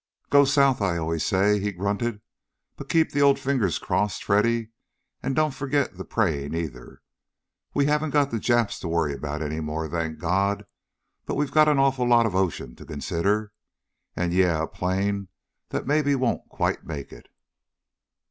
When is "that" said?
15.69-15.85